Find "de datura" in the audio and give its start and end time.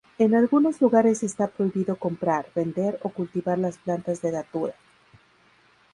4.23-4.73